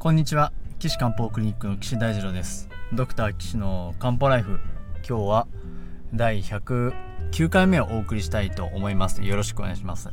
[0.00, 0.52] こんにちは。
[0.78, 2.68] 岸漢方クリニックの岸大二郎です。
[2.92, 4.60] ドクター岸の漢方ライフ。
[4.98, 5.48] 今日は
[6.14, 9.24] 第109回目をお送りしたいと思います。
[9.24, 10.10] よろしくお願いします。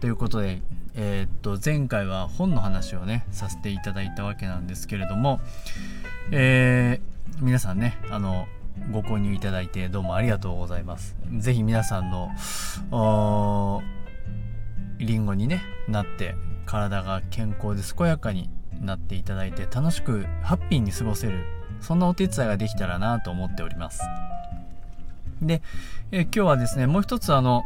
[0.00, 0.60] ということで
[0.96, 5.38] えー、っと前回は本の話をねさせていただいたわけなんですけれども
[6.32, 8.48] えー、皆さんねあの
[8.90, 11.14] ご購入いただいてどうもありがとうございます。
[11.32, 13.82] 是非皆さんの
[14.98, 21.44] リンゴにねなって体が健康で健やかになっていただいて楽しくハッピーに過ごせる
[21.80, 24.02] そんなお手伝いができたらなと思っております。
[25.42, 25.60] で、
[26.12, 27.62] え今日はですねもう一つあの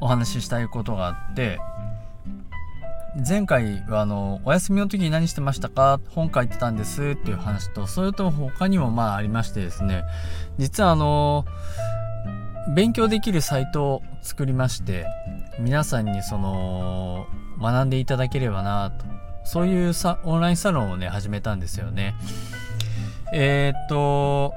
[0.00, 1.60] お話ししたいことがあって
[3.28, 6.00] 前回はあのお休みの時に何してましたか？
[6.10, 10.04] 本書いてたんですっていう話とそれと他にもまあありましてですね
[10.58, 11.44] 実はあの
[12.74, 15.06] 勉強できるサイトを作りまして
[15.58, 17.26] 皆さんにその
[17.60, 19.09] 学んでいただければなと
[19.44, 22.14] そういうさオンラインサロンをね始めたんですよね。
[23.32, 24.54] えー、っと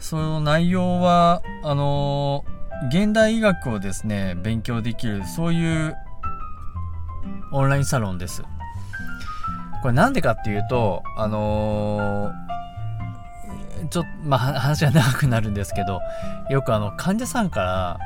[0.00, 2.44] その内容はあの
[2.88, 5.96] 現代医学をですね勉強できるそういう
[7.52, 8.42] オンラインサロンです。
[9.82, 16.00] これなんでかっていうとあのー、ちょっとまあ話が長くなるんですけど
[16.50, 17.98] よくあの患者さんから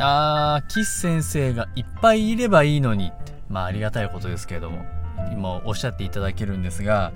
[0.00, 4.84] あー、岸先生がいっぱいいればいいのにって、まあありがたいことですけれども、
[5.30, 7.12] 今おっしゃっていただけるんですが、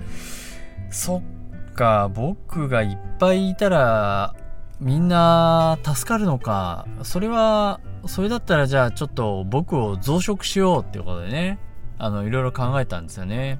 [0.91, 1.17] そ
[1.69, 4.35] っか、僕がいっぱいいたら、
[4.79, 6.85] みんな助かるのか。
[7.03, 11.59] それは、それだったらじゃあちょっと僕を増殖しようっていうことでね、
[11.97, 13.59] あの、いろいろ考えたんですよね。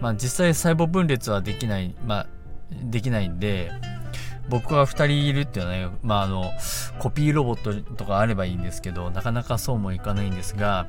[0.00, 2.26] まあ実際細胞分裂はできない、まあ、
[2.84, 3.72] できないんで、
[4.48, 6.52] 僕は2人いるっていうのはね、まあ、あの、
[7.00, 10.86] コピーロボットとかあればいいんですけど、なかなかそうもいかないんですが、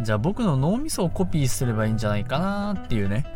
[0.00, 3.26] じゃあ僕の脳みそをコピーすればいいんじゃないかなっていうね、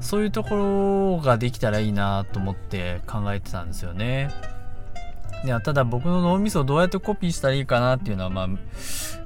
[0.00, 4.30] そういうところができたらいいなと思って考えてたんですよね。
[5.44, 8.48] いや、ただ僕の脳みそをどうやってコピーしたらいいかなっていうのは、まあ、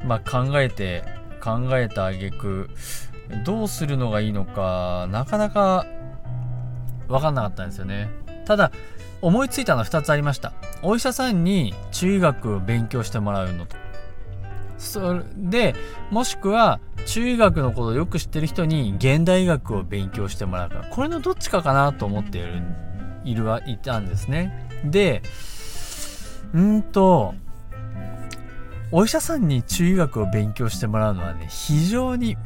[0.05, 1.05] まあ、考えて、
[1.43, 2.71] 考えた挙句、
[3.45, 5.87] どうするのがいいのか、なかなか
[7.09, 8.11] 分かんなかったんですよね。
[8.45, 8.73] ただ、
[9.23, 13.77] 思いついたのは2つありましたお医者さんに中医学を勉強してもらうのと
[14.83, 15.75] それで
[16.11, 22.63] もしくは中医学のことをよく知ってる人に現代医学を勉強してもらうかこれのどっちかかなと思っている
[23.25, 24.69] いるはいたんですね。
[24.85, 25.23] で
[26.53, 27.35] うんと
[28.91, 32.37] お医者さんに中医学を勉強してもらうのはね非常に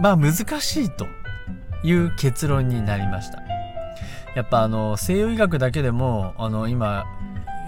[0.00, 1.06] まあ難しいと
[1.82, 3.42] いう結論になりました。
[4.34, 7.06] やっぱあの西洋医学だけでもあの今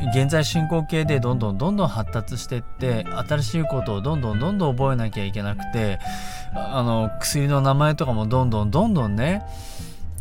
[0.08, 5.98] 現在進行形でどんどんどんどん発達してって新しいことをどんどんどんどん覚えなきゃいけなくて
[6.54, 9.42] あの薬の名前とかもどんどんどんどんね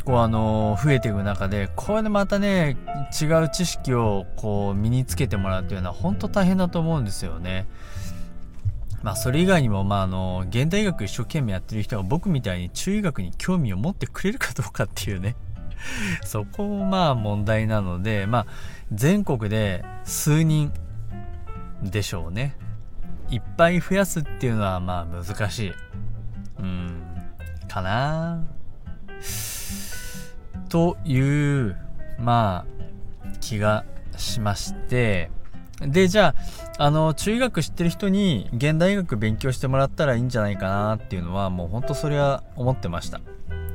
[0.04, 2.78] こうあの増えていく中でこれでまたね
[3.22, 7.68] 違う知識をこう身につけてもらうっていうのは本当大変だと思うんですよね。
[9.02, 15.36] まあそれ以外にもまああの現代医学一生懸命やってる人が僕みたいに中医学に興味を持ってくれるかどうかっていうね
[16.24, 18.46] そこもまあ問題なので、まあ、
[18.92, 20.72] 全国で数人
[21.84, 22.56] でしょうね。
[23.30, 25.74] いっぱい増やすっていうのはまあ難しい。
[26.60, 27.02] うん、
[27.68, 28.44] かな。
[30.70, 31.78] という、
[32.20, 33.86] まあ、気が
[34.18, 35.32] しまして、
[35.82, 36.36] で、じゃ
[36.78, 43.22] あ、あの、中学知ってる人に現代医学勉強してもらったらいいんじゃないかなっていうのは、もうほんとそれは思ってました。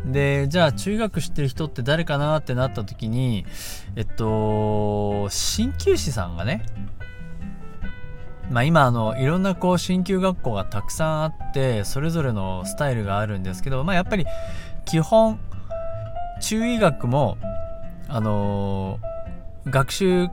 [0.06, 3.46] でじゃあ中学知ってる人って誰かなってなった時に
[3.96, 6.66] えっと鍼灸師さんがね
[8.50, 14.26] まあ今あのいろんなこう鍼灸学校がたくさんあってそれぞれのスタイルがあるんですけどまあやっぱり
[14.84, 15.40] 基本
[16.40, 17.38] 中医学も
[18.08, 19.00] あの、
[19.66, 20.28] 学習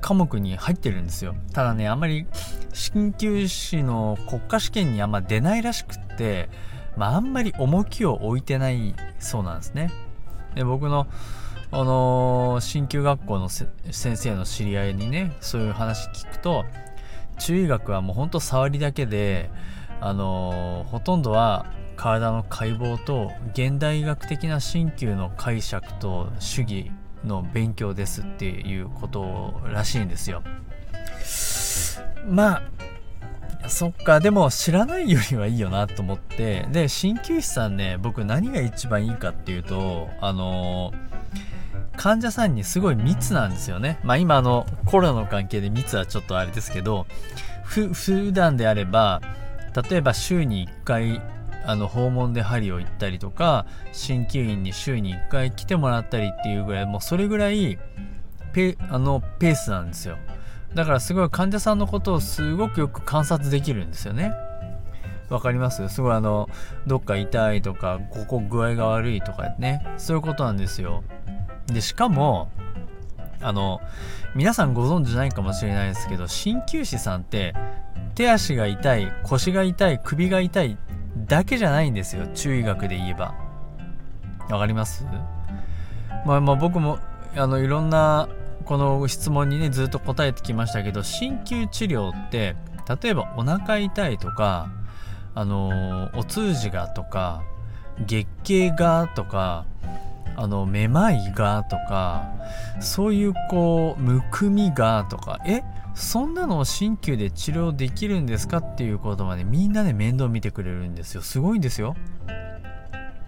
[0.00, 1.34] 科目に入ってるんですよ。
[1.52, 2.26] ただねあんまり
[2.72, 6.48] 鍼灸師の国家試験にあんま出ないらしくって
[6.96, 9.90] まあ、あんまり重きを置いてないそうなんですね。
[10.54, 11.06] で僕の
[11.70, 16.66] あの鍼灸学校の先生の知り合いにねそういう話聞くと
[17.38, 19.50] 中医学はもうほんと触りだけで
[20.00, 21.64] あのほとんどは
[21.96, 26.90] 体の解剖と現代医学的な鍼灸の解釈と主義
[27.24, 30.42] の勉強ですっていうことらしいんですよ。
[32.26, 32.62] まあ
[33.72, 34.20] そっか。
[34.20, 36.66] でも知らないよりはいいよなと思って。
[36.70, 40.92] で鍼灸師さんね僕何が一番いいかっていうとあの
[41.96, 43.98] 患者さんにすごい密なんですよね。
[44.04, 47.06] まあ今あのコロナの関係で密はちょっとあれですけど
[47.64, 49.22] ふ普段であれば
[49.90, 51.22] 例えば週に1回
[51.64, 57.78] あの訪問で針を行ったりとか鍼灸院に週に1回来てもらったりっていうぐらいもうそれぐらい
[58.52, 60.18] ペあのペースなんですよ。
[60.74, 64.32] だからすごい患者さんのことをすごくよく観察できるんですよね。
[65.28, 65.88] わかります？
[65.88, 66.48] すごいあの
[66.86, 69.86] どっか痛いとかここ具合が悪いとかね。
[69.96, 71.02] そういうことなんですよ。
[71.66, 72.50] でしかも
[73.40, 73.80] あの
[74.34, 77.54] 皆さんご存知ないかもしれないですけど鍼灸師さんって
[78.14, 80.78] 手足が痛い腰が痛い首が痛い
[81.26, 82.26] だけじゃないんですよ。
[82.28, 83.34] 中医学で言えば。
[84.50, 85.06] わかります？
[86.26, 86.98] まあまあ僕も
[87.36, 88.28] あのいろんな
[88.62, 92.56] この質問にねずっと答えてきましたけど鍼灸治療って
[93.02, 94.70] 例えばお腹痛いとか
[95.34, 97.42] あのお通じがとか
[98.06, 99.66] 月経がとか
[100.36, 102.30] あのめまいがとか
[102.80, 105.62] そういうこうむくみがとかえ
[105.94, 111.22] そんなのを鍼灸で治療できるんですかっていうことまでみんなで面倒見てくれるんですよ。
[111.22, 111.94] すごいんですよ。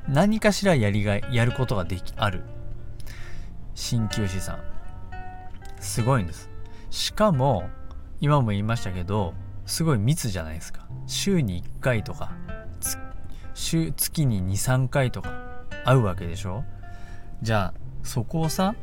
[0.08, 2.42] 何かしらやりがいやることができある。
[3.74, 4.73] 鍼灸師さん。
[5.84, 6.50] すごいんです。
[6.90, 7.68] しかも
[8.20, 9.34] 今も言いましたけど
[9.66, 10.86] すごい密じゃないですか。
[11.06, 12.32] 週に1回とか
[13.54, 15.30] 週月に23回とか
[15.84, 16.64] 会うわけでしょ？
[17.42, 18.74] じゃあそこをさ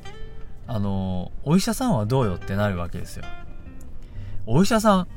[0.67, 3.25] あのお医者さんはどうよってなるわけですよ。
[4.45, 5.07] お医者さん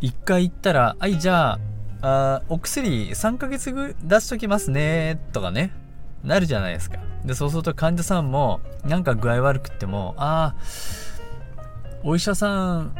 [0.00, 1.58] 1回行ったら「はいじゃあ
[2.02, 5.72] あお薬3ヶ月ぐ出しときますね」とかね
[6.24, 6.98] なるじゃないですか。
[7.26, 10.62] でそうすると患者さんもなんか具合悪くってもああ
[12.04, 12.96] お医者さん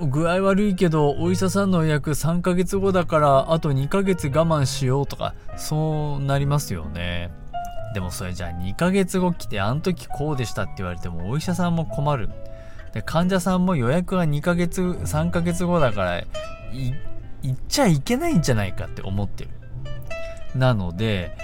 [0.00, 7.30] 具合悪いけどお医者さんの予約3ヶ月後だからあと2ヶ月我慢しようとかそうなりますよね。
[7.94, 12.28] でもそれじゃあ2ヶ月後来てあの時こうでしたって言われてもお医者さんも困る。
[12.92, 16.22] で患者さんも予約は2ヶ月3ヶ月後だから
[17.42, 19.50] 行っちゃいけないんじゃないかって思ってる。
[20.54, 21.36] なので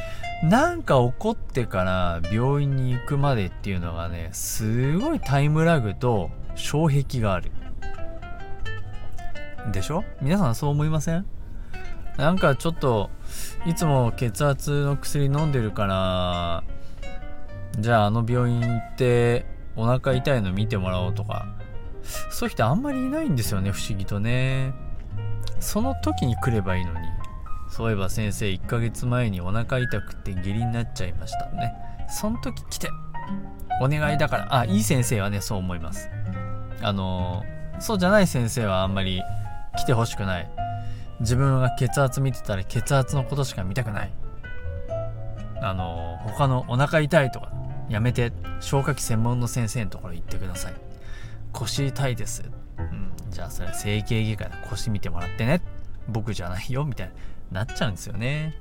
[0.42, 7.52] なんか起こってから病院に行くまでっていうのがねすごいタイムラグと障壁がある。
[9.70, 10.04] でしょ？
[10.20, 11.24] 皆さんそう思いません？
[12.18, 13.10] なんかちょっと
[13.64, 16.64] いつも血圧の薬飲んでるから
[17.78, 19.46] じゃああの病院行って
[19.76, 21.46] お腹痛いの見てもらおうとか。
[22.32, 24.74] そういう人あんまりいないんですよね不思議とね。
[25.60, 26.98] その時に来ればいいのに。
[27.72, 31.74] そういえば先生1ヶ月前にお腹痛くて下痢になっちゃいましたね。
[32.06, 32.90] その時来て
[33.80, 36.10] お願いだからあいい先生はねそう思います。
[36.82, 37.42] あの
[37.80, 39.22] そうじゃない先生はあんまり
[39.78, 40.50] 来てほしくない。
[41.20, 44.12] 自分が血圧見てたら血圧のことしか見たくない。
[45.62, 47.52] あの他のお腹痛いとか
[47.88, 50.74] やめて消化器専門の先生のところ行ってください。
[51.52, 52.42] 腰痛いです、
[52.78, 55.62] うん、じゃあそれ整形外科で腰見てもらってね。
[56.08, 57.12] 僕じゃないよみたいに
[57.52, 58.54] なっちゃうんですよね。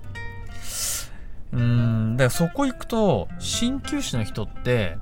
[1.54, 4.98] うんだからそこ行くと鍼灸師の人って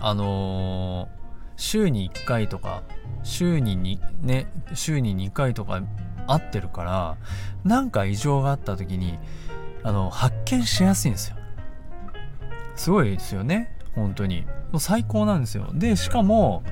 [0.00, 1.08] あのー、
[1.56, 2.82] 週に1回とか
[3.22, 5.82] 週に2ね週に2回とか
[6.26, 7.16] 会ってるから
[7.64, 9.18] なんか異常があった時に
[9.82, 11.36] あの発見しやすいんですよ。
[12.76, 13.76] すごいですよね。
[13.94, 14.42] 本当に。
[14.70, 15.68] もう最高なんですよ。
[15.72, 16.62] でしかも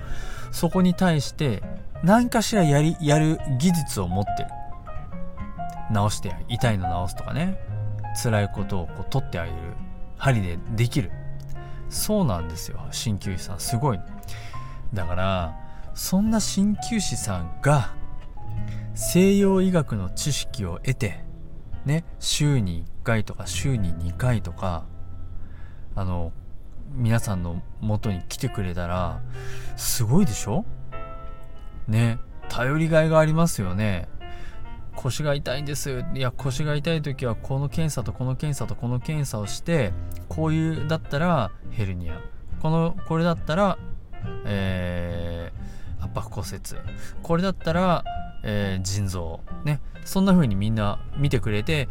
[0.53, 1.63] そこに対して
[2.03, 4.49] 何かしらやりやる技術を持ってる。
[5.91, 7.59] 直して痛いの治すとかね。
[8.23, 9.57] 辛いことをこう取ってあげる。
[10.17, 11.11] 針でできる。
[11.89, 12.81] そうなんですよ。
[12.91, 14.01] 鍼灸師さんすごい。
[14.95, 15.57] だから
[15.95, 17.95] そんな鍼灸師さんが
[18.95, 21.25] 西洋医学の知識を得て
[21.85, 24.85] ね週に1回とか週に2回とか
[25.95, 26.33] あの
[26.93, 29.21] 皆さんの元に来てくれたら
[29.77, 30.65] すごいでしょ？
[31.89, 34.09] ね頼りがいがありますよね。
[35.07, 36.05] 腰が痛いんです。
[36.15, 39.93] いや腰が痛い時はこの検査とこの検査とこの検査をして
[40.29, 42.21] こういうだったらヘルニア。
[42.61, 43.79] このこれだったら
[44.45, 46.61] えー、圧迫骨折。
[47.23, 48.03] これだったら、
[48.43, 49.41] えー、腎臓。
[49.65, 49.81] ね。
[50.05, 51.89] そんな風にみんな見てくれて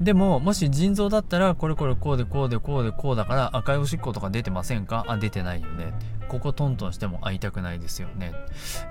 [0.00, 5.04] でももし腎臓だったらこれこれこうでこうでこうでこうだから赤いおしっことか出てませんか？
[5.08, 5.94] あ出てないよね。
[6.28, 8.32] ここトントンしても会いたくないですよね。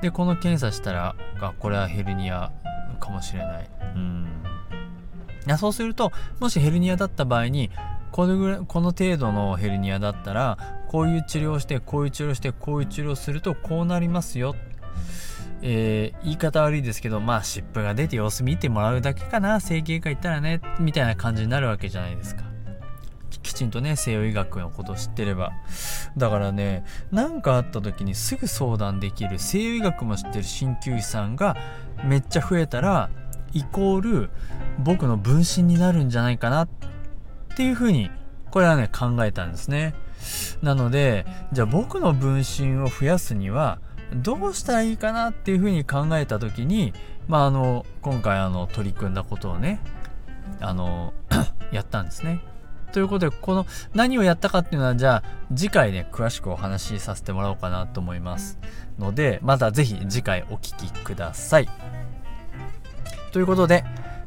[0.01, 2.51] でこの検査したらあこれはヘルニア。
[2.97, 3.69] かもしれない。
[3.95, 4.27] うん。
[5.57, 7.71] そうするともしヘルニアだった場合に
[8.11, 10.57] これぐらいこの程度のヘルニアだったら
[10.89, 14.55] こういう治療をしてこういう治療をしてこういう治療をするとこうなりますよ。
[15.61, 19.59] えー、言い方悪いですけどまあ湿布が出て様子見てもらうだけかな。
[19.59, 22.43] 整形外行ったらねみたいな感じになるわけじゃないですか。
[23.43, 25.53] きちんとね西洋医学のことを知ってれば。
[26.17, 29.39] だからね何かあった時にすぐ相談できる。
[29.39, 31.55] 西洋医学も知ってる鍼灸師さんが
[32.03, 33.09] めっちゃ増えたら
[33.53, 34.29] イコール
[34.79, 36.69] 僕の分身になるんじゃないかなっ
[37.55, 38.11] ていうふうに
[38.51, 39.93] これはね考えたんですね。
[40.61, 43.79] なのでじゃあ僕の分身を増やすには
[44.15, 46.93] どうしたらいいかなっていうふうに考えた時に
[47.27, 49.79] まああの今回あの取り組んだことをね
[50.59, 51.13] あの
[51.71, 52.41] やったんですね。
[52.97, 55.23] ということでこの何をやったかっていうのはじゃあ
[55.55, 58.57] 次回ね詳しくお話しさせてもらおうかなと思います
[58.97, 61.69] のでまた是非次回お聴きください。
[63.31, 63.85] ということで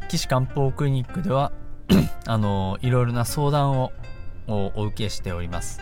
[0.08, 1.50] 岸漢方クリニックでは
[2.28, 3.90] あのいろいろな相談を
[4.46, 5.80] お受けしております。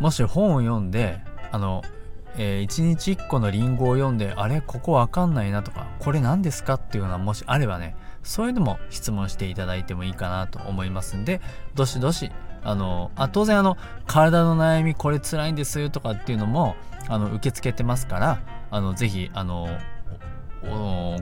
[0.00, 1.20] もし本を読んで
[1.52, 1.82] あの、
[2.36, 11.40] えー、1日1個のリンゴを読んであれここわかんないなとかこれ何ですかっていうのはもしあればねそういうのも質問していただいてもいいかなと思いますんで
[11.74, 12.30] どしどし
[12.64, 13.76] あのあ当然あの
[14.06, 16.76] 体の悩みこれ辛いんですよとかっていうのも
[17.08, 19.68] あの受け付けてますからあのぜひあの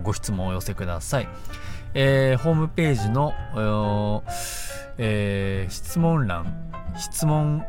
[0.03, 1.29] ご質問をお寄せください。
[1.95, 3.33] えー、ホームページの、
[4.99, 7.65] えー、質問欄質問